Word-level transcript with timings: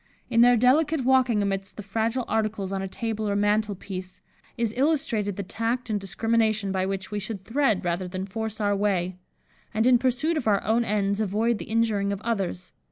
In 0.31 0.41
their 0.41 0.57
delicate 0.57 1.03
walking 1.05 1.43
amidst 1.43 1.77
the 1.77 1.83
fragile 1.83 2.25
articles 2.27 2.71
on 2.71 2.81
a 2.81 2.87
table 2.87 3.29
or 3.29 3.35
mantel 3.35 3.75
piece, 3.75 4.19
is 4.57 4.73
illustrated 4.75 5.35
the 5.35 5.43
tact 5.43 5.91
and 5.91 5.99
discrimination 6.01 6.71
by 6.71 6.87
which 6.87 7.11
we 7.11 7.19
should 7.19 7.45
thread 7.45 7.85
rather 7.85 8.07
than 8.07 8.25
force 8.25 8.59
our 8.59 8.75
way; 8.75 9.19
and, 9.75 9.85
in 9.85 9.99
pursuit 9.99 10.37
of 10.37 10.47
our 10.47 10.63
own 10.63 10.83
ends, 10.83 11.21
avoid 11.21 11.59
the 11.59 11.65
injuring 11.69 12.11
of 12.11 12.19
others. 12.21 12.71